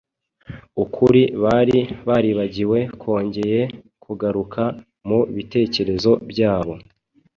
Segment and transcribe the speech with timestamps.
[0.83, 3.61] Ukuri bari baribagiwe kongeye
[4.03, 4.63] kugaruka
[5.07, 6.73] mu bitekerezo byabo